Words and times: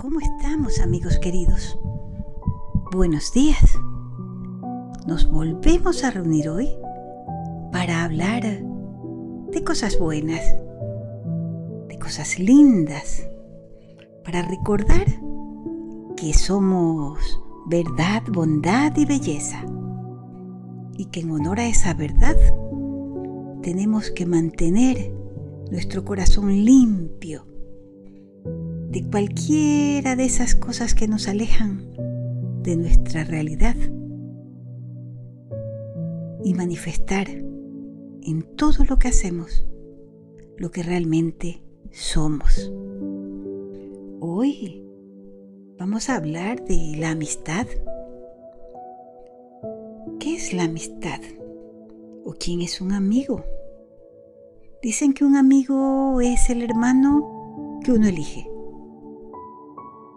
¿Cómo 0.00 0.18
estamos 0.18 0.80
amigos 0.80 1.18
queridos? 1.18 1.78
Buenos 2.90 3.34
días. 3.34 3.60
Nos 5.06 5.30
volvemos 5.30 6.04
a 6.04 6.10
reunir 6.10 6.48
hoy 6.48 6.70
para 7.70 8.04
hablar 8.04 8.42
de 8.42 9.62
cosas 9.62 9.98
buenas, 9.98 10.40
de 11.88 11.98
cosas 11.98 12.38
lindas, 12.38 13.28
para 14.24 14.40
recordar 14.40 15.04
que 16.16 16.32
somos 16.32 17.38
verdad, 17.66 18.22
bondad 18.32 18.96
y 18.96 19.04
belleza. 19.04 19.66
Y 20.96 21.10
que 21.10 21.20
en 21.20 21.30
honor 21.30 21.60
a 21.60 21.66
esa 21.66 21.92
verdad 21.92 22.36
tenemos 23.60 24.10
que 24.10 24.24
mantener 24.24 25.12
nuestro 25.70 26.06
corazón 26.06 26.64
limpio 26.64 27.49
de 28.90 29.04
cualquiera 29.04 30.16
de 30.16 30.24
esas 30.24 30.56
cosas 30.56 30.94
que 30.94 31.06
nos 31.06 31.28
alejan 31.28 31.92
de 32.62 32.76
nuestra 32.76 33.22
realidad 33.22 33.76
y 36.42 36.54
manifestar 36.54 37.28
en 37.28 38.42
todo 38.56 38.84
lo 38.84 38.98
que 38.98 39.08
hacemos 39.08 39.64
lo 40.56 40.72
que 40.72 40.82
realmente 40.82 41.62
somos. 41.92 42.72
Hoy 44.18 44.84
vamos 45.78 46.10
a 46.10 46.16
hablar 46.16 46.64
de 46.64 46.96
la 46.98 47.12
amistad. 47.12 47.66
¿Qué 50.18 50.34
es 50.34 50.52
la 50.52 50.64
amistad? 50.64 51.20
¿O 52.24 52.34
quién 52.34 52.60
es 52.60 52.80
un 52.80 52.92
amigo? 52.92 53.44
Dicen 54.82 55.14
que 55.14 55.24
un 55.24 55.36
amigo 55.36 56.20
es 56.20 56.50
el 56.50 56.62
hermano 56.62 57.80
que 57.84 57.92
uno 57.92 58.08
elige. 58.08 58.49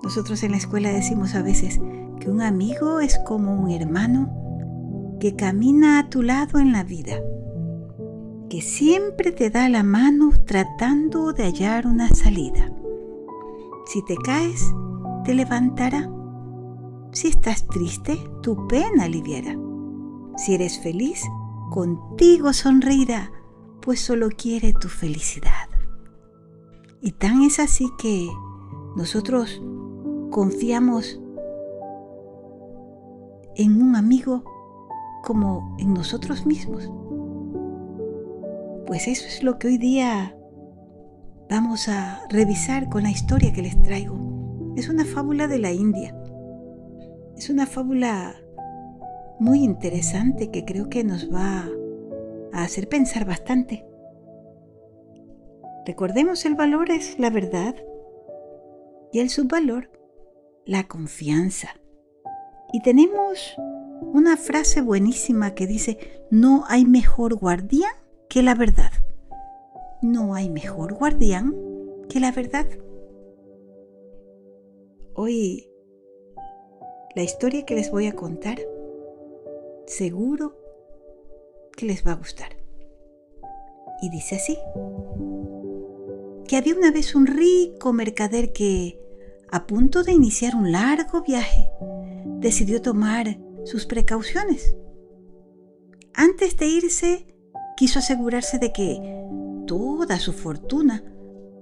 Nosotros 0.04 0.44
en 0.44 0.52
la 0.52 0.58
escuela 0.58 0.92
decimos 0.92 1.34
a 1.34 1.42
veces 1.42 1.80
que 2.20 2.30
un 2.30 2.42
amigo 2.42 3.00
es 3.00 3.18
como 3.26 3.56
un 3.56 3.72
hermano 3.72 5.18
que 5.20 5.36
camina 5.36 6.00
a 6.00 6.10
tu 6.10 6.22
lado 6.22 6.60
en 6.60 6.74
la 6.74 6.84
vida, 6.84 7.16
que 8.50 8.62
siempre 8.62 9.32
te 9.32 9.50
da 9.50 9.70
la 9.70 9.82
mano 9.84 10.32
tratando 10.46 11.32
de 11.32 11.44
hallar 11.44 11.88
una 11.88 12.10
salida. 12.10 12.70
Si 13.86 14.04
te 14.04 14.18
caes, 14.18 14.74
te 15.24 15.34
levantará. 15.34 16.10
Si 17.14 17.30
estás 17.30 17.66
triste, 17.68 18.18
tu 18.42 18.68
pena 18.68 19.06
aliviará. 19.06 19.58
Si 20.36 20.54
eres 20.54 20.80
feliz, 20.80 21.24
contigo 21.72 22.52
sonreirá, 22.52 23.32
pues 23.82 24.02
solo 24.02 24.30
quiere 24.30 24.74
tu 24.74 24.90
felicidad. 24.90 25.70
Y 27.02 27.12
tan 27.12 27.44
es 27.44 27.60
así 27.60 27.90
que 27.98 28.30
nosotros 28.96 29.62
confiamos 30.34 31.22
en 33.56 33.82
un 33.84 33.96
amigo 33.96 34.44
como 35.24 35.76
en 35.78 35.94
nosotros 35.94 36.48
mismos. 36.48 36.92
Pues 38.88 39.08
eso 39.08 39.28
es 39.28 39.44
lo 39.44 39.60
que 39.60 39.68
hoy 39.68 39.78
día 39.78 40.36
vamos 41.52 41.88
a 41.88 42.24
revisar 42.30 42.90
con 42.90 43.04
la 43.04 43.12
historia 43.12 43.54
que 43.54 43.62
les 43.62 43.80
traigo. 43.84 44.18
Es 44.76 44.90
una 44.90 45.06
fábula 45.06 45.48
de 45.48 45.60
la 45.60 45.72
India. 45.72 46.18
Es 47.38 47.52
una 47.52 47.68
fábula 47.68 48.36
muy 49.40 49.64
interesante 49.64 50.50
que 50.50 50.66
creo 50.66 50.90
que 50.90 51.04
nos 51.04 51.32
va 51.32 51.70
a 52.54 52.64
hacer 52.64 52.90
pensar 52.90 53.24
bastante. 53.24 53.86
Recordemos 55.86 56.44
el 56.46 56.56
valor 56.56 56.90
es 56.90 57.20
la 57.20 57.30
verdad 57.30 57.76
y 59.12 59.20
el 59.20 59.30
subvalor 59.30 60.03
la 60.66 60.88
confianza. 60.88 61.70
Y 62.72 62.82
tenemos 62.82 63.56
una 64.14 64.38
frase 64.38 64.82
buenísima 64.82 65.54
que 65.54 65.68
dice, 65.68 66.26
no 66.32 66.64
hay 66.68 66.86
mejor 66.86 67.36
guardián 67.36 67.94
que 68.30 68.42
la 68.42 68.56
verdad. 68.56 68.92
No 70.02 70.36
hay 70.36 70.50
mejor 70.50 70.94
guardián 70.94 71.56
que 72.10 72.20
la 72.20 72.32
verdad. 72.32 72.66
Hoy, 75.16 75.70
la 77.16 77.24
historia 77.24 77.66
que 77.66 77.76
les 77.76 77.92
voy 77.92 78.08
a 78.08 78.16
contar, 78.16 78.60
seguro 79.86 80.58
que 81.78 81.86
les 81.86 82.06
va 82.06 82.14
a 82.14 82.16
gustar. 82.16 82.58
Y 84.02 84.10
dice 84.10 84.36
así, 84.36 84.58
que 86.48 86.58
había 86.58 86.76
una 86.76 86.92
vez 86.92 87.16
un 87.16 87.28
rico 87.28 87.94
mercader 87.94 88.52
que 88.52 89.00
a 89.54 89.68
punto 89.68 90.02
de 90.02 90.14
iniciar 90.14 90.56
un 90.56 90.72
largo 90.72 91.22
viaje, 91.22 91.70
decidió 92.40 92.82
tomar 92.82 93.38
sus 93.66 93.86
precauciones. 93.86 94.76
Antes 96.16 96.58
de 96.58 96.66
irse, 96.66 97.28
quiso 97.78 98.00
asegurarse 98.00 98.58
de 98.58 98.74
que 98.74 99.00
toda 99.68 100.18
su 100.18 100.34
fortuna, 100.34 101.04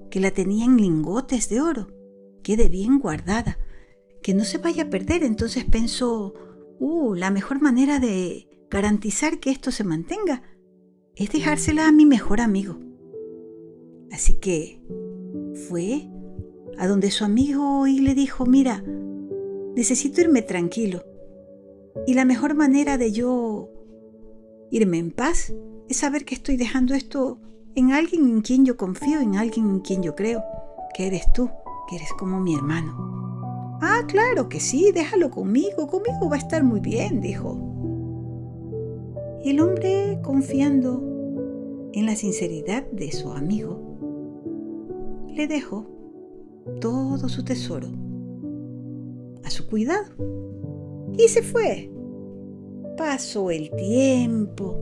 que 0.10 0.22
la 0.22 0.32
tenía 0.32 0.64
en 0.64 0.78
lingotes 0.78 1.50
de 1.50 1.60
oro, 1.60 1.90
quede 2.44 2.70
bien 2.70 2.98
guardada, 2.98 3.60
que 4.24 4.34
no 4.34 4.46
se 4.46 4.58
vaya 4.58 4.84
a 4.84 4.90
perder. 4.90 5.26
Entonces 5.26 5.66
pensó, 5.66 6.34
uh, 6.80 7.14
la 7.14 7.30
mejor 7.30 7.62
manera 7.62 8.00
de 8.00 8.48
garantizar 8.70 9.42
que 9.42 9.52
esto 9.52 9.70
se 9.70 9.84
mantenga 9.84 10.44
es 11.18 11.30
dejársela 11.30 11.90
a 11.90 11.92
mi 11.92 12.06
mejor 12.06 12.40
amigo. 12.40 12.80
Así 14.14 14.40
que 14.40 14.82
fue 15.68 16.10
a 16.78 16.88
donde 16.88 17.12
su 17.12 17.24
amigo 17.24 17.88
y 17.88 18.00
le 18.00 18.16
dijo, 18.16 18.46
mira, 18.46 18.84
necesito 19.76 20.22
irme 20.22 20.42
tranquilo. 20.42 21.04
Y 22.08 22.14
la 22.14 22.26
mejor 22.26 22.56
manera 22.56 22.98
de 22.98 23.12
yo 23.12 23.70
irme 24.72 24.98
en 24.98 25.12
paz 25.12 25.54
es 25.90 25.98
saber 25.98 26.26
que 26.26 26.36
estoy 26.36 26.58
dejando 26.58 26.94
esto 26.94 27.40
en 27.76 27.92
alguien 27.92 28.28
en 28.28 28.42
quien 28.42 28.66
yo 28.66 28.78
confío, 28.78 29.20
en 29.20 29.36
alguien 29.36 29.70
en 29.70 29.80
quien 29.80 30.02
yo 30.02 30.16
creo, 30.16 30.44
que 30.94 31.08
eres 31.08 31.32
tú, 31.34 31.50
que 31.90 31.98
eres 31.98 32.12
como 32.18 32.40
mi 32.40 32.56
hermano. 32.56 33.78
Ah, 33.82 34.04
claro 34.08 34.48
que 34.48 34.60
sí, 34.60 34.92
déjalo 34.94 35.32
conmigo, 35.32 35.88
conmigo 35.88 36.30
va 36.30 36.36
a 36.36 36.40
estar 36.40 36.64
muy 36.64 36.80
bien, 36.80 37.22
dijo. 37.22 37.58
Y 39.44 39.52
el 39.52 39.60
hombre, 39.60 40.20
confiando 40.24 41.02
en 41.94 42.06
la 42.06 42.16
sinceridad 42.16 42.86
de 42.92 43.12
su 43.12 43.32
amigo, 43.32 43.82
le 45.28 45.48
dejó 45.48 45.88
todo 46.80 47.30
su 47.30 47.44
tesoro 47.44 47.88
a 49.44 49.50
su 49.50 49.68
cuidado. 49.68 50.06
Y 51.18 51.28
se 51.28 51.42
fue. 51.42 51.92
Pasó 52.98 53.52
el 53.52 53.72
tiempo 53.72 54.78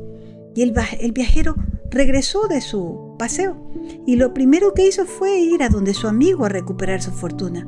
y 0.56 0.64
el, 0.64 1.12
viajero 1.12 1.56
regresó 1.90 2.48
de 2.48 2.60
su 2.60 3.16
paseo 3.18 3.56
y 4.06 4.16
lo 4.16 4.34
primero 4.34 4.74
que 4.74 4.88
hizo 4.88 5.06
fue 5.06 5.40
ir 5.40 5.64
a 5.64 5.70
donde 5.70 5.94
su 5.94 6.08
amigo 6.08 6.46
a 6.46 6.50
recuperar 6.50 7.02
su 7.02 7.12
fortuna. 7.12 7.68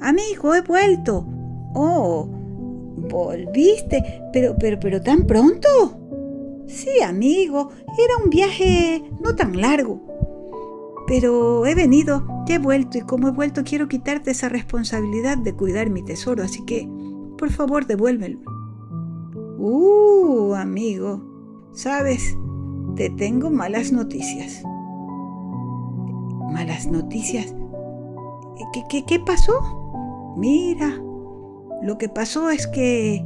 Amigo, 0.00 0.54
he 0.54 0.62
vuelto. 0.62 1.26
Oh, 1.74 2.28
volviste, 3.10 4.22
pero, 4.32 4.56
pero, 4.58 4.78
pero 4.80 5.00
tan 5.00 5.26
pronto. 5.26 5.68
Sí, 6.66 7.02
amigo, 7.04 7.70
era 7.98 8.24
un 8.24 8.30
viaje 8.30 9.02
no 9.20 9.36
tan 9.36 9.60
largo. 9.60 10.00
Pero 11.12 11.66
he 11.66 11.74
venido, 11.74 12.24
ya 12.46 12.54
he 12.54 12.58
vuelto 12.58 12.96
y 12.96 13.02
como 13.02 13.28
he 13.28 13.32
vuelto 13.32 13.64
quiero 13.64 13.86
quitarte 13.86 14.30
esa 14.30 14.48
responsabilidad 14.48 15.36
de 15.36 15.54
cuidar 15.54 15.90
mi 15.90 16.02
tesoro, 16.02 16.42
así 16.42 16.64
que 16.64 16.88
por 17.36 17.50
favor 17.50 17.86
devuélvelo. 17.86 18.38
Uh, 19.58 20.54
amigo, 20.54 21.22
sabes, 21.74 22.34
te 22.96 23.10
tengo 23.10 23.50
malas 23.50 23.92
noticias. 23.92 24.62
¿Malas 26.50 26.86
noticias? 26.86 27.54
¿Qué, 28.88 29.20
pasó? 29.20 30.32
Mira, 30.38 30.98
lo 31.82 31.98
que 31.98 32.08
pasó 32.08 32.48
es 32.48 32.66
que 32.68 33.22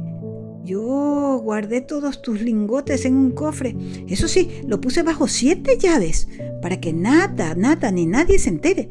yo 0.67 1.39
guardé 1.41 1.81
todos 1.81 2.21
tus 2.21 2.41
lingotes 2.41 3.05
en 3.05 3.15
un 3.15 3.31
cofre. 3.31 3.75
Eso 4.07 4.27
sí, 4.27 4.61
lo 4.67 4.81
puse 4.81 5.01
bajo 5.01 5.27
siete 5.27 5.77
llaves 5.79 6.27
para 6.61 6.79
que 6.79 6.93
nada, 6.93 7.55
nada 7.55 7.89
ni 7.91 8.05
nadie 8.05 8.37
se 8.37 8.49
entere. 8.49 8.89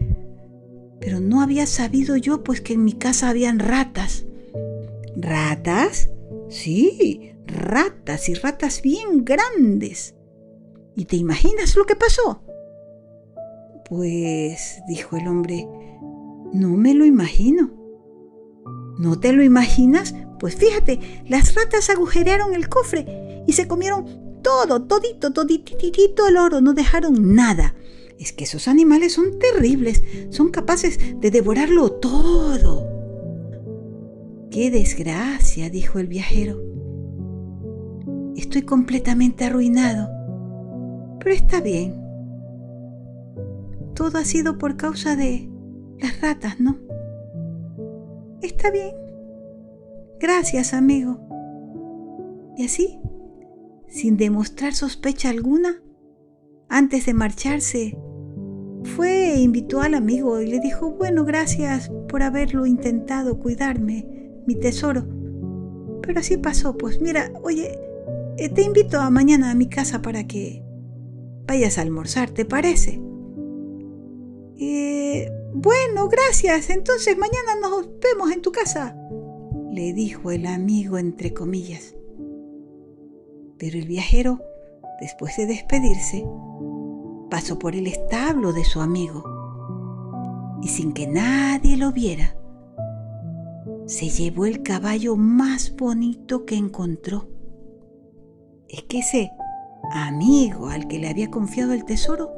Pero 1.00 1.20
no 1.20 1.42
había 1.42 1.66
sabido 1.66 2.16
yo 2.16 2.42
pues 2.42 2.60
que 2.60 2.72
en 2.72 2.84
mi 2.84 2.94
casa 2.94 3.28
habían 3.28 3.58
ratas. 3.58 4.24
¿Ratas? 5.16 6.10
Sí, 6.48 7.32
ratas 7.46 8.28
y 8.28 8.34
ratas 8.34 8.80
bien 8.82 9.24
grandes. 9.24 10.14
¿Y 10.96 11.04
te 11.04 11.16
imaginas 11.16 11.76
lo 11.76 11.84
que 11.84 11.94
pasó? 11.94 12.42
Pues, 13.88 14.80
dijo 14.88 15.16
el 15.16 15.28
hombre, 15.28 15.68
no 16.52 16.70
me 16.70 16.94
lo 16.94 17.04
imagino. 17.04 17.70
¿No 18.98 19.20
te 19.20 19.32
lo 19.32 19.44
imaginas? 19.44 20.14
Pues 20.46 20.54
fíjate, 20.54 21.00
las 21.26 21.56
ratas 21.56 21.90
agujerearon 21.90 22.54
el 22.54 22.68
cofre 22.68 23.42
y 23.48 23.52
se 23.54 23.66
comieron 23.66 24.40
todo, 24.44 24.84
todito, 24.84 25.32
todititito 25.32 26.28
el 26.28 26.36
oro, 26.36 26.60
no 26.60 26.72
dejaron 26.72 27.34
nada. 27.34 27.74
Es 28.20 28.32
que 28.32 28.44
esos 28.44 28.68
animales 28.68 29.14
son 29.14 29.40
terribles, 29.40 30.04
son 30.30 30.52
capaces 30.52 31.00
de 31.20 31.32
devorarlo 31.32 31.90
todo. 31.90 32.86
¡Qué 34.52 34.70
desgracia! 34.70 35.68
dijo 35.68 35.98
el 35.98 36.06
viajero. 36.06 36.62
Estoy 38.36 38.62
completamente 38.62 39.46
arruinado, 39.46 40.08
pero 41.18 41.34
está 41.34 41.60
bien. 41.60 42.00
Todo 43.96 44.18
ha 44.18 44.24
sido 44.24 44.58
por 44.58 44.76
causa 44.76 45.16
de 45.16 45.50
las 45.98 46.20
ratas, 46.20 46.60
¿no? 46.60 46.78
Está 48.42 48.70
bien. 48.70 49.05
Gracias, 50.18 50.72
amigo. 50.74 51.20
Y 52.56 52.64
así, 52.64 52.98
sin 53.88 54.16
demostrar 54.16 54.74
sospecha 54.74 55.30
alguna, 55.30 55.82
antes 56.68 57.06
de 57.06 57.14
marcharse, 57.14 57.98
fue 58.82 59.34
e 59.34 59.40
invitó 59.40 59.80
al 59.80 59.94
amigo 59.94 60.40
y 60.40 60.46
le 60.46 60.60
dijo, 60.60 60.92
bueno, 60.92 61.24
gracias 61.24 61.90
por 62.08 62.22
haberlo 62.22 62.66
intentado 62.66 63.38
cuidarme, 63.38 64.06
mi 64.46 64.54
tesoro. 64.54 65.06
Pero 66.02 66.20
así 66.20 66.36
pasó, 66.36 66.76
pues 66.76 67.00
mira, 67.00 67.32
oye, 67.42 67.78
eh, 68.38 68.48
te 68.48 68.62
invito 68.62 69.00
a 69.00 69.10
mañana 69.10 69.50
a 69.50 69.54
mi 69.54 69.68
casa 69.68 70.02
para 70.02 70.26
que 70.26 70.62
vayas 71.46 71.78
a 71.78 71.82
almorzar, 71.82 72.30
¿te 72.30 72.44
parece? 72.44 73.00
Eh, 74.58 75.30
bueno, 75.54 76.08
gracias. 76.08 76.70
Entonces 76.70 77.16
mañana 77.16 77.60
nos 77.60 77.88
vemos 78.00 78.30
en 78.32 78.42
tu 78.42 78.52
casa, 78.52 78.96
le 79.76 79.92
dijo 79.92 80.30
el 80.30 80.46
amigo 80.46 80.96
entre 80.96 81.34
comillas. 81.34 81.94
Pero 83.58 83.78
el 83.78 83.86
viajero, 83.86 84.40
después 85.02 85.36
de 85.36 85.44
despedirse, 85.44 86.26
pasó 87.30 87.58
por 87.58 87.76
el 87.76 87.86
establo 87.86 88.54
de 88.54 88.64
su 88.64 88.80
amigo 88.80 89.22
y 90.62 90.68
sin 90.68 90.94
que 90.94 91.06
nadie 91.06 91.76
lo 91.76 91.92
viera, 91.92 92.38
se 93.84 94.08
llevó 94.08 94.46
el 94.46 94.62
caballo 94.62 95.14
más 95.14 95.76
bonito 95.76 96.46
que 96.46 96.56
encontró. 96.56 97.28
Es 98.70 98.82
que 98.84 99.00
ese 99.00 99.30
amigo 99.92 100.70
al 100.70 100.88
que 100.88 100.98
le 100.98 101.10
había 101.10 101.30
confiado 101.30 101.74
el 101.74 101.84
tesoro 101.84 102.30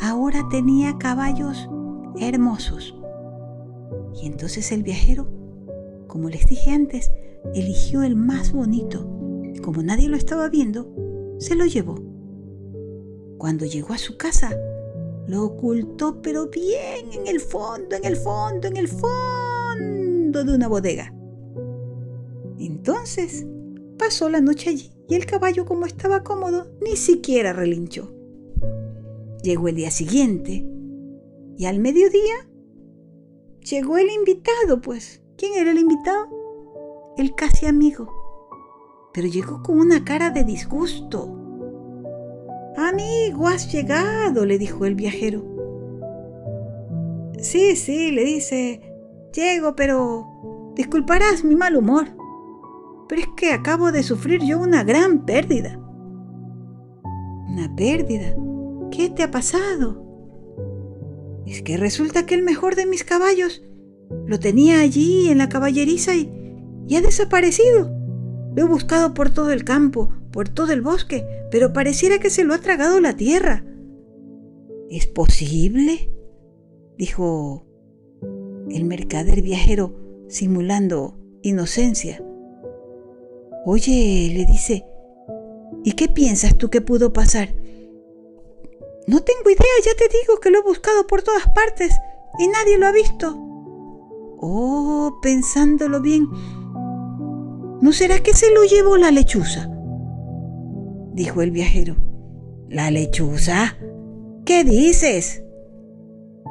ahora 0.00 0.46
tenía 0.48 0.96
caballos 0.96 1.68
hermosos. 2.20 2.94
Y 4.22 4.26
entonces 4.26 4.70
el 4.70 4.84
viajero, 4.84 5.37
como 6.08 6.28
les 6.28 6.46
dije 6.46 6.70
antes, 6.70 7.12
eligió 7.54 8.02
el 8.02 8.16
más 8.16 8.52
bonito 8.52 9.06
y 9.54 9.60
como 9.60 9.82
nadie 9.82 10.08
lo 10.08 10.16
estaba 10.16 10.48
viendo, 10.48 10.92
se 11.38 11.54
lo 11.54 11.66
llevó. 11.66 12.02
Cuando 13.38 13.64
llegó 13.64 13.94
a 13.94 13.98
su 13.98 14.16
casa, 14.16 14.50
lo 15.28 15.44
ocultó 15.44 16.20
pero 16.22 16.48
bien 16.48 17.12
en 17.12 17.26
el 17.28 17.38
fondo, 17.38 17.94
en 17.94 18.04
el 18.04 18.16
fondo, 18.16 18.66
en 18.66 18.76
el 18.76 18.88
fondo 18.88 20.44
de 20.44 20.54
una 20.54 20.66
bodega. 20.66 21.14
Entonces 22.58 23.46
pasó 23.98 24.28
la 24.28 24.40
noche 24.40 24.70
allí 24.70 24.90
y 25.08 25.14
el 25.14 25.26
caballo 25.26 25.64
como 25.64 25.86
estaba 25.86 26.24
cómodo 26.24 26.66
ni 26.82 26.96
siquiera 26.96 27.52
relinchó. 27.52 28.12
Llegó 29.42 29.68
el 29.68 29.76
día 29.76 29.90
siguiente 29.90 30.66
y 31.56 31.66
al 31.66 31.78
mediodía 31.78 32.48
llegó 33.62 33.98
el 33.98 34.10
invitado, 34.10 34.80
pues. 34.80 35.22
¿Quién 35.38 35.52
era 35.54 35.70
el 35.70 35.78
invitado? 35.78 37.14
El 37.16 37.36
casi 37.36 37.66
amigo. 37.66 38.12
Pero 39.14 39.28
llegó 39.28 39.62
con 39.62 39.78
una 39.78 40.04
cara 40.04 40.30
de 40.30 40.42
disgusto. 40.42 41.32
Amigo, 42.76 43.46
has 43.46 43.70
llegado, 43.72 44.44
le 44.44 44.58
dijo 44.58 44.84
el 44.84 44.96
viajero. 44.96 45.44
Sí, 47.38 47.76
sí, 47.76 48.10
le 48.10 48.24
dice. 48.24 48.80
Llego, 49.32 49.76
pero 49.76 50.72
disculparás 50.74 51.44
mi 51.44 51.54
mal 51.54 51.76
humor. 51.76 52.08
Pero 53.08 53.20
es 53.20 53.28
que 53.36 53.52
acabo 53.52 53.92
de 53.92 54.02
sufrir 54.02 54.42
yo 54.42 54.58
una 54.58 54.82
gran 54.82 55.24
pérdida. 55.24 55.78
¿Una 57.48 57.72
pérdida? 57.76 58.34
¿Qué 58.90 59.08
te 59.08 59.22
ha 59.22 59.30
pasado? 59.30 60.04
Es 61.46 61.62
que 61.62 61.76
resulta 61.76 62.26
que 62.26 62.34
el 62.34 62.42
mejor 62.42 62.74
de 62.74 62.86
mis 62.86 63.04
caballos 63.04 63.62
lo 64.26 64.38
tenía 64.38 64.80
allí 64.80 65.28
en 65.28 65.38
la 65.38 65.48
caballeriza 65.48 66.14
y, 66.14 66.30
y 66.86 66.96
ha 66.96 67.00
desaparecido. 67.00 67.90
Lo 68.54 68.64
he 68.64 68.66
buscado 68.66 69.14
por 69.14 69.30
todo 69.30 69.52
el 69.52 69.64
campo, 69.64 70.12
por 70.32 70.48
todo 70.48 70.72
el 70.72 70.82
bosque, 70.82 71.26
pero 71.50 71.72
pareciera 71.72 72.18
que 72.18 72.30
se 72.30 72.44
lo 72.44 72.54
ha 72.54 72.58
tragado 72.58 73.00
la 73.00 73.16
tierra. 73.16 73.64
¿Es 74.90 75.06
posible? 75.06 76.10
dijo 76.96 77.66
el 78.70 78.84
mercader 78.84 79.42
viajero, 79.42 79.94
simulando 80.28 81.18
inocencia. 81.42 82.22
Oye, 83.64 84.30
le 84.34 84.46
dice, 84.46 84.84
¿y 85.84 85.92
qué 85.92 86.08
piensas 86.08 86.56
tú 86.56 86.70
que 86.70 86.80
pudo 86.80 87.12
pasar? 87.12 87.54
No 89.06 89.22
tengo 89.22 89.50
idea, 89.50 89.66
ya 89.84 89.94
te 89.96 90.08
digo 90.18 90.38
que 90.40 90.50
lo 90.50 90.58
he 90.58 90.62
buscado 90.62 91.06
por 91.06 91.22
todas 91.22 91.46
partes 91.54 91.94
y 92.38 92.48
nadie 92.48 92.78
lo 92.78 92.86
ha 92.86 92.92
visto. 92.92 93.47
Oh, 94.40 95.18
pensándolo 95.20 96.00
bien, 96.00 96.28
¿no 97.80 97.92
será 97.92 98.20
que 98.22 98.34
se 98.34 98.52
lo 98.52 98.62
llevó 98.64 98.96
la 98.96 99.10
lechuza? 99.10 99.68
dijo 101.12 101.42
el 101.42 101.50
viajero. 101.50 101.96
¿La 102.68 102.90
lechuza? 102.90 103.76
¿Qué 104.44 104.62
dices? 104.62 105.42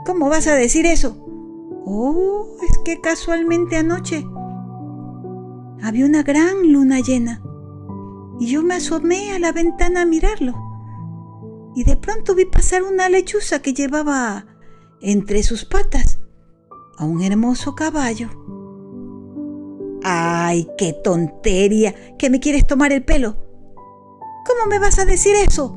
¿Cómo 0.06 0.30
vas 0.30 0.48
a 0.48 0.56
decir 0.56 0.86
eso? 0.86 1.24
Oh, 1.86 2.58
es 2.70 2.78
que 2.84 3.00
casualmente 3.00 3.78
anoche 3.78 4.26
había 5.82 6.06
una 6.06 6.24
gran 6.24 6.74
luna 6.74 7.00
llena 7.00 7.42
y 8.40 8.48
yo 8.48 8.64
me 8.64 8.76
asomé 8.76 9.32
a 9.32 9.40
la 9.40 9.52
ventana 9.52 10.02
a 10.02 10.06
mirarlo. 10.06 10.54
Y 11.76 11.84
de 11.84 11.96
pronto 11.96 12.36
vi 12.36 12.46
pasar 12.46 12.84
una 12.84 13.08
lechuza 13.08 13.62
que 13.62 13.74
llevaba 13.74 14.46
entre 15.00 15.44
sus 15.44 15.64
patas 15.64 16.07
a 16.98 17.06
un 17.06 17.22
hermoso 17.22 17.76
caballo. 17.76 18.30
¡Ay, 20.04 20.68
qué 20.78 20.94
tontería! 20.94 21.94
¿Que 22.18 22.30
me 22.30 22.40
quieres 22.40 22.66
tomar 22.66 22.92
el 22.92 23.04
pelo? 23.04 23.38
¿Cómo 24.46 24.70
me 24.70 24.80
vas 24.80 25.00
a 25.00 25.06
decir 25.06 25.36
eso? 25.36 25.76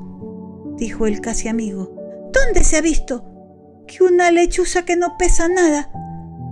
dijo 0.76 1.06
el 1.06 1.20
casi 1.20 1.48
amigo. 1.48 1.92
¿Dónde 2.32 2.64
se 2.64 2.76
ha 2.76 2.80
visto 2.80 3.24
que 3.86 4.04
una 4.04 4.30
lechuza 4.30 4.84
que 4.84 4.96
no 4.96 5.16
pesa 5.18 5.48
nada 5.48 5.90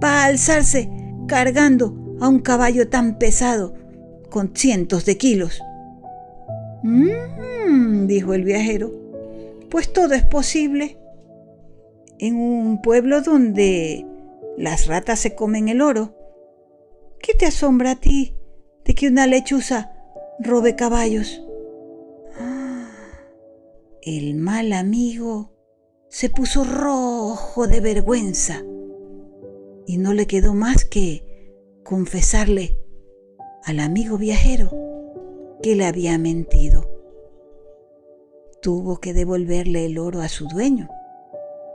va 0.02 0.22
a 0.22 0.26
alzarse 0.26 0.90
cargando 1.26 1.94
a 2.20 2.28
un 2.28 2.40
caballo 2.40 2.88
tan 2.88 3.18
pesado 3.18 3.74
con 4.28 4.54
cientos 4.54 5.04
de 5.04 5.16
kilos. 5.16 5.62
Mmm, 6.82 8.06
dijo 8.06 8.34
el 8.34 8.44
viajero, 8.44 8.92
pues 9.70 9.92
todo 9.92 10.14
es 10.14 10.24
posible. 10.24 10.98
En 12.18 12.36
un 12.36 12.82
pueblo 12.82 13.22
donde 13.22 14.04
las 14.58 14.88
ratas 14.88 15.20
se 15.20 15.36
comen 15.36 15.68
el 15.68 15.80
oro, 15.80 16.16
¿qué 17.20 17.32
te 17.32 17.46
asombra 17.46 17.92
a 17.92 18.00
ti 18.00 18.34
de 18.84 18.94
que 18.94 19.06
una 19.06 19.28
lechuza 19.28 19.92
robe 20.40 20.74
caballos? 20.74 21.40
Ah, 22.40 22.90
el 24.02 24.34
mal 24.34 24.72
amigo 24.72 25.52
se 26.08 26.28
puso 26.28 26.64
rojo 26.64 27.68
de 27.68 27.80
vergüenza 27.80 28.64
y 29.86 29.96
no 29.96 30.12
le 30.12 30.26
quedó 30.26 30.54
más 30.54 30.84
que 30.84 31.54
confesarle 31.84 32.80
al 33.64 33.78
amigo 33.78 34.18
viajero 34.18 34.70
que 35.62 35.76
le 35.76 35.86
había 35.86 36.18
mentido. 36.18 36.90
Tuvo 38.60 38.98
que 38.98 39.14
devolverle 39.14 39.86
el 39.86 39.98
oro 39.98 40.20
a 40.20 40.28
su 40.28 40.48
dueño 40.48 40.88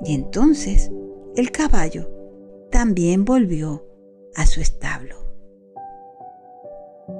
y 0.03 0.13
entonces 0.15 0.91
el 1.37 1.51
caballo 1.51 2.22
también 2.73 3.23
volvió 3.23 3.85
a 4.35 4.45
su 4.45 4.59
establo. 4.59 5.15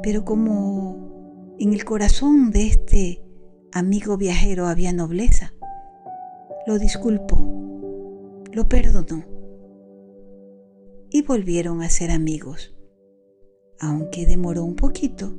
Pero 0.02 0.26
como 0.26 1.56
en 1.60 1.72
el 1.72 1.86
corazón 1.86 2.52
de 2.52 2.68
este 2.68 3.24
amigo 3.72 4.18
viajero 4.18 4.66
había 4.68 4.92
nobleza, 4.92 5.54
lo 6.68 6.78
disculpó, 6.80 7.38
lo 8.52 8.68
perdonó 8.68 9.24
y 11.10 11.22
volvieron 11.22 11.84
a 11.84 11.90
ser 11.90 12.10
amigos 12.10 12.76
aunque 13.80 14.26
demoró 14.26 14.64
un 14.64 14.76
poquito, 14.76 15.36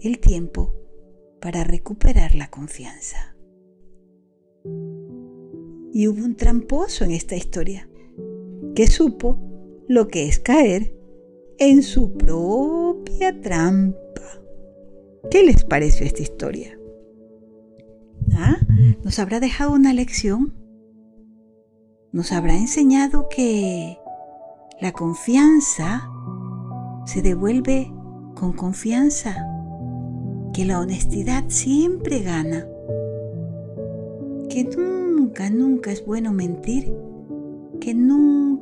el 0.00 0.20
tiempo 0.20 0.76
para 1.40 1.64
recuperar 1.64 2.36
la 2.36 2.48
confianza. 2.50 3.36
Y 5.92 6.06
hubo 6.06 6.24
un 6.24 6.36
tramposo 6.36 7.04
en 7.04 7.10
esta 7.10 7.34
historia, 7.34 7.90
que 8.74 8.86
supo 8.86 9.38
lo 9.88 10.08
que 10.08 10.28
es 10.28 10.38
caer 10.38 10.94
en 11.58 11.82
su 11.82 12.12
propia 12.16 13.40
trampa. 13.40 13.96
¿Qué 15.30 15.42
les 15.42 15.64
pareció 15.64 16.06
esta 16.06 16.22
historia? 16.22 16.78
¿Ah? 18.34 18.56
¿Nos 19.04 19.18
habrá 19.18 19.40
dejado 19.40 19.72
una 19.72 19.92
lección? 19.92 20.62
nos 22.12 22.30
habrá 22.32 22.54
enseñado 22.54 23.28
que 23.30 23.98
la 24.80 24.92
confianza 24.92 26.10
se 27.06 27.22
devuelve 27.22 27.90
con 28.34 28.52
confianza, 28.52 29.34
que 30.52 30.66
la 30.66 30.78
honestidad 30.78 31.44
siempre 31.48 32.20
gana, 32.20 32.66
que 34.50 34.64
nunca, 34.76 35.48
nunca 35.48 35.90
es 35.90 36.04
bueno 36.04 36.32
mentir, 36.32 36.94
que 37.80 37.94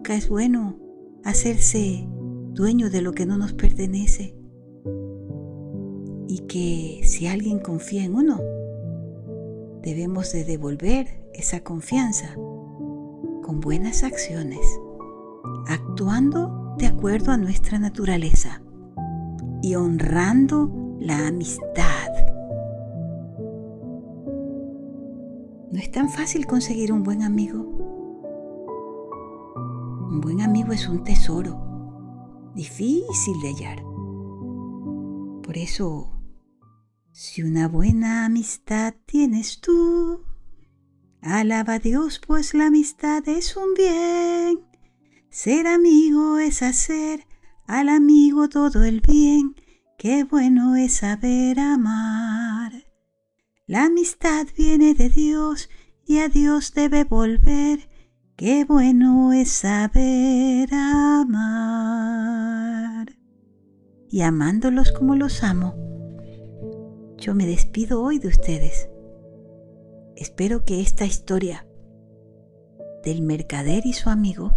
nunca 0.00 0.14
es 0.14 0.30
bueno 0.30 0.78
hacerse 1.24 2.08
dueño 2.54 2.88
de 2.88 3.02
lo 3.02 3.12
que 3.12 3.26
no 3.26 3.36
nos 3.36 3.52
pertenece 3.52 4.34
y 6.26 6.38
que 6.48 7.02
si 7.06 7.26
alguien 7.26 7.58
confía 7.58 8.02
en 8.04 8.14
uno, 8.14 8.40
debemos 9.82 10.32
de 10.32 10.44
devolver 10.44 11.22
esa 11.34 11.60
confianza 11.60 12.34
con 13.42 13.60
buenas 13.60 14.02
acciones, 14.02 14.60
actuando 15.66 16.74
de 16.78 16.86
acuerdo 16.86 17.32
a 17.32 17.36
nuestra 17.36 17.78
naturaleza 17.78 18.62
y 19.60 19.74
honrando 19.74 20.96
la 20.98 21.26
amistad. 21.26 22.08
No 25.70 25.78
es 25.78 25.90
tan 25.90 26.08
fácil 26.08 26.46
conseguir 26.46 26.90
un 26.90 27.02
buen 27.02 27.22
amigo. 27.22 27.89
Un 30.10 30.20
buen 30.20 30.40
amigo 30.40 30.72
es 30.72 30.88
un 30.88 31.04
tesoro, 31.04 32.50
difícil 32.56 33.40
de 33.40 33.50
hallar. 33.50 33.80
Por 35.44 35.56
eso, 35.56 36.20
si 37.12 37.44
una 37.44 37.68
buena 37.68 38.24
amistad 38.24 38.94
tienes 39.06 39.60
tú, 39.60 40.24
alaba 41.22 41.74
a 41.74 41.78
Dios, 41.78 42.20
pues 42.26 42.54
la 42.54 42.66
amistad 42.66 43.28
es 43.28 43.56
un 43.56 43.72
bien. 43.74 44.66
Ser 45.30 45.68
amigo 45.68 46.40
es 46.40 46.62
hacer 46.62 47.24
al 47.68 47.88
amigo 47.88 48.48
todo 48.48 48.82
el 48.82 49.02
bien, 49.02 49.54
qué 49.96 50.24
bueno 50.24 50.74
es 50.74 50.94
saber 50.94 51.60
amar. 51.60 52.72
La 53.68 53.84
amistad 53.84 54.48
viene 54.58 54.94
de 54.94 55.08
Dios 55.08 55.70
y 56.04 56.18
a 56.18 56.28
Dios 56.28 56.74
debe 56.74 57.04
volver, 57.04 57.89
qué 58.40 58.64
bueno 58.64 59.34
es 59.34 59.50
saber 59.50 60.72
amar. 60.72 61.46
Y 64.08 64.22
amándolos 64.22 64.92
como 64.92 65.14
los 65.14 65.44
amo, 65.44 65.74
yo 67.18 67.34
me 67.34 67.44
despido 67.44 68.02
hoy 68.02 68.18
de 68.18 68.28
ustedes. 68.28 68.88
Espero 70.16 70.64
que 70.64 70.80
esta 70.80 71.04
historia 71.04 71.66
del 73.04 73.20
mercader 73.20 73.84
y 73.84 73.92
su 73.92 74.08
amigo 74.08 74.54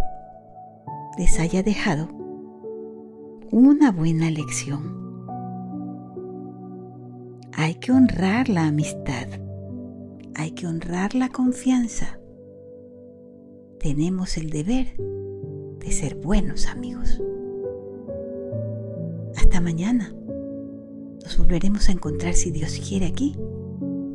les 1.17 1.37
haya 1.41 1.61
dejado 1.61 2.07
una 3.51 3.91
buena 3.91 4.31
lección. 4.31 5.27
Hay 7.51 7.75
que 7.75 7.91
honrar 7.91 8.47
la 8.47 8.67
amistad, 8.67 9.27
hay 10.35 10.51
que 10.51 10.67
honrar 10.67 11.15
la 11.15 11.27
confianza. 11.27 12.17
Tenemos 13.83 14.37
el 14.37 14.49
deber 14.49 14.95
de 14.95 15.91
ser 15.91 16.15
buenos 16.15 16.67
amigos. 16.67 17.21
Hasta 19.35 19.59
mañana. 19.59 20.15
Nos 21.21 21.37
volveremos 21.37 21.89
a 21.89 21.91
encontrar 21.91 22.33
si 22.33 22.49
Dios 22.49 22.79
quiere 22.87 23.05
aquí 23.05 23.33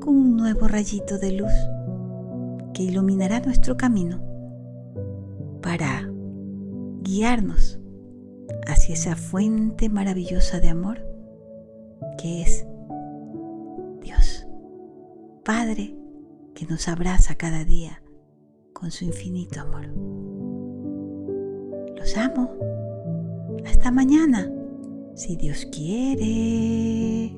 con 0.01 0.17
un 0.17 0.37
nuevo 0.39 0.69
rayito 0.69 1.19
de 1.19 1.33
luz 1.33 1.53
que 2.73 2.83
iluminará 2.83 3.41
nuestro 3.41 3.77
camino 3.77 4.23
para 5.61 6.11
guiarnos 7.03 7.79
hacia 8.67 8.95
esa 8.95 9.17
fuente 9.17 9.91
maravillosa 9.91 10.61
de 10.61 10.69
amor 10.71 11.07
que 12.17 12.41
es 12.41 12.67
Dios, 14.01 14.47
Padre 15.45 15.95
que 16.55 16.65
nos 16.65 16.89
abraza 16.89 17.35
cada 17.35 17.67
día 17.67 18.01
con 18.79 18.91
su 18.91 19.05
infinito 19.05 19.61
amor. 19.61 19.87
Los 21.97 22.17
amo. 22.17 22.55
Hasta 23.67 23.91
mañana, 23.91 24.51
si 25.15 25.37
Dios 25.37 25.67
quiere. 25.73 27.35